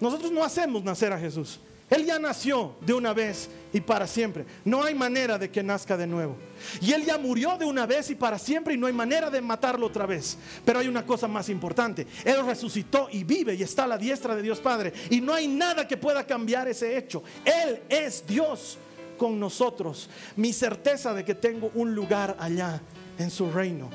[0.00, 1.60] Nosotros no hacemos nacer a Jesús.
[1.90, 4.44] Él ya nació de una vez y para siempre.
[4.64, 6.36] No hay manera de que nazca de nuevo.
[6.80, 9.40] Y Él ya murió de una vez y para siempre y no hay manera de
[9.40, 10.36] matarlo otra vez.
[10.64, 12.06] Pero hay una cosa más importante.
[12.24, 14.92] Él resucitó y vive y está a la diestra de Dios Padre.
[15.10, 17.22] Y no hay nada que pueda cambiar ese hecho.
[17.44, 18.78] Él es Dios
[19.18, 20.08] con nosotros.
[20.36, 22.80] Mi certeza de que tengo un lugar allá
[23.18, 23.88] en su reino.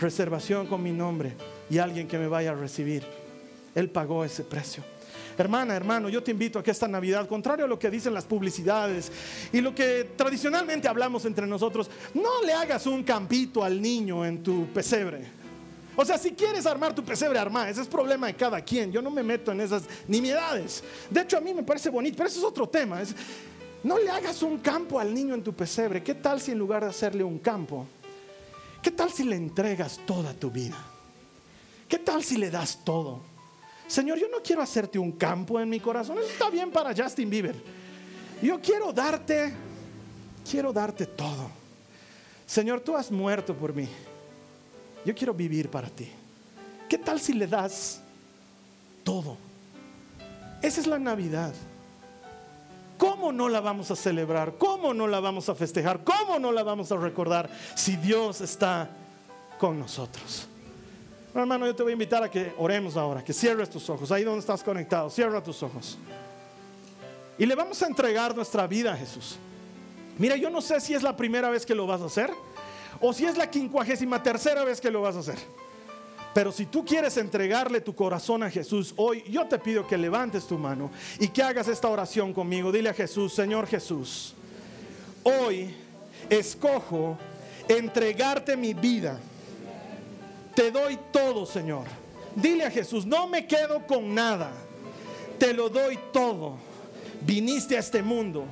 [0.00, 1.34] Reservación con mi nombre
[1.70, 3.04] y alguien que me vaya a recibir.
[3.74, 4.93] Él pagó ese precio.
[5.36, 8.24] Hermana, hermano, yo te invito a que esta Navidad, contrario a lo que dicen las
[8.24, 9.10] publicidades
[9.52, 14.42] y lo que tradicionalmente hablamos entre nosotros, no le hagas un campito al niño en
[14.42, 15.44] tu pesebre.
[15.96, 17.68] O sea, si quieres armar tu pesebre, arma.
[17.68, 18.90] Ese es problema de cada quien.
[18.90, 20.82] Yo no me meto en esas nimiedades.
[21.08, 23.00] De hecho, a mí me parece bonito, pero eso es otro tema.
[23.82, 26.02] no le hagas un campo al niño en tu pesebre.
[26.02, 27.86] ¿Qué tal si en lugar de hacerle un campo,
[28.82, 30.76] qué tal si le entregas toda tu vida?
[31.88, 33.33] ¿Qué tal si le das todo?
[33.86, 36.18] Señor, yo no quiero hacerte un campo en mi corazón.
[36.18, 37.54] Eso está bien para Justin Bieber.
[38.42, 39.52] Yo quiero darte,
[40.48, 41.50] quiero darte todo.
[42.46, 43.88] Señor, tú has muerto por mí.
[45.04, 46.08] Yo quiero vivir para ti.
[46.88, 48.00] ¿Qué tal si le das
[49.02, 49.36] todo?
[50.62, 51.54] Esa es la Navidad.
[52.96, 54.56] ¿Cómo no la vamos a celebrar?
[54.56, 56.04] ¿Cómo no la vamos a festejar?
[56.04, 58.88] ¿Cómo no la vamos a recordar si Dios está
[59.58, 60.48] con nosotros?
[61.34, 64.22] Hermano, yo te voy a invitar a que oremos ahora, que cierres tus ojos, ahí
[64.22, 65.98] donde estás conectado, cierra tus ojos.
[67.36, 69.36] Y le vamos a entregar nuestra vida a Jesús.
[70.16, 72.30] Mira, yo no sé si es la primera vez que lo vas a hacer
[73.00, 75.38] o si es la quincuagésima tercera vez que lo vas a hacer.
[76.32, 80.46] Pero si tú quieres entregarle tu corazón a Jesús hoy, yo te pido que levantes
[80.46, 82.70] tu mano y que hagas esta oración conmigo.
[82.70, 84.34] Dile a Jesús, Señor Jesús,
[85.24, 85.74] hoy
[86.30, 87.18] escojo
[87.68, 89.18] entregarte mi vida
[90.54, 91.84] te doy todo, Señor.
[92.34, 94.52] Dile a Jesús, no me quedo con nada.
[95.38, 96.56] Te lo doy todo.
[97.20, 98.44] Viniste a este mundo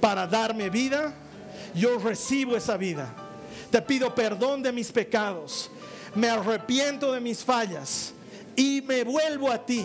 [0.00, 1.14] para darme vida.
[1.74, 3.14] Yo recibo esa vida.
[3.70, 5.70] Te pido perdón de mis pecados.
[6.14, 8.12] Me arrepiento de mis fallas.
[8.56, 9.84] Y me vuelvo a ti.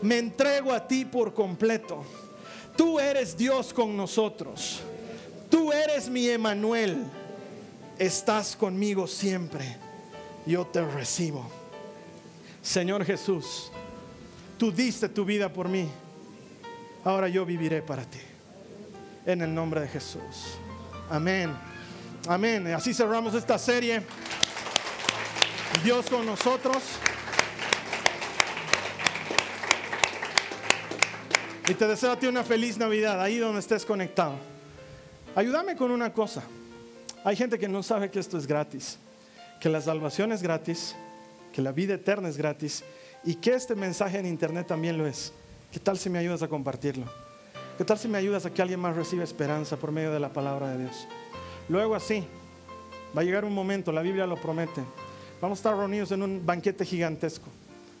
[0.00, 2.04] Me entrego a ti por completo.
[2.76, 4.80] Tú eres Dios con nosotros.
[5.50, 7.04] Tú eres mi Emanuel.
[7.98, 9.91] Estás conmigo siempre
[10.46, 11.48] yo te recibo.
[12.62, 13.70] Señor Jesús,
[14.58, 15.88] tú diste tu vida por mí,
[17.04, 18.20] ahora yo viviré para ti.
[19.24, 20.58] En el nombre de Jesús.
[21.08, 21.54] Amén.
[22.26, 22.66] Amén.
[22.68, 24.02] Así cerramos esta serie.
[25.84, 26.82] Dios con nosotros.
[31.68, 34.34] Y te deseo a ti una feliz Navidad, ahí donde estés conectado.
[35.36, 36.42] Ayúdame con una cosa.
[37.24, 38.98] Hay gente que no sabe que esto es gratis
[39.62, 40.96] que la salvación es gratis,
[41.52, 42.82] que la vida eterna es gratis
[43.22, 45.32] y que este mensaje en internet también lo es.
[45.70, 47.06] ¿Qué tal si me ayudas a compartirlo?
[47.78, 50.32] ¿Qué tal si me ayudas a que alguien más reciba esperanza por medio de la
[50.32, 51.06] palabra de Dios?
[51.68, 52.26] Luego así,
[53.16, 54.82] va a llegar un momento, la Biblia lo promete.
[55.40, 57.46] Vamos a estar reunidos en un banquete gigantesco.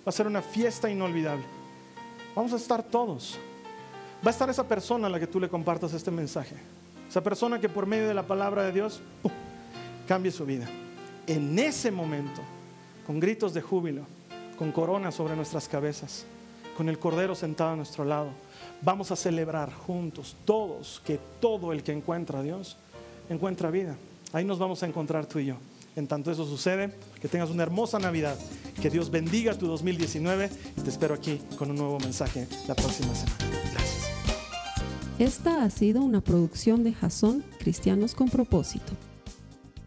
[0.00, 1.44] Va a ser una fiesta inolvidable.
[2.34, 3.38] Vamos a estar todos.
[4.26, 6.56] Va a estar esa persona a la que tú le compartas este mensaje.
[7.08, 9.00] Esa persona que por medio de la palabra de Dios
[10.08, 10.68] cambie su vida
[11.26, 12.40] en ese momento,
[13.06, 14.02] con gritos de júbilo,
[14.58, 16.24] con coronas sobre nuestras cabezas,
[16.76, 18.30] con el Cordero sentado a nuestro lado,
[18.80, 22.76] vamos a celebrar juntos, todos, que todo el que encuentra a Dios
[23.28, 23.96] encuentra vida.
[24.32, 25.56] Ahí nos vamos a encontrar tú y yo.
[25.94, 28.38] En tanto eso sucede, que tengas una hermosa Navidad,
[28.80, 33.14] que Dios bendiga tu 2019 y te espero aquí con un nuevo mensaje la próxima
[33.14, 33.36] semana.
[33.72, 34.08] Gracias.
[35.18, 38.94] Esta ha sido una producción de Jason Cristianos con propósito.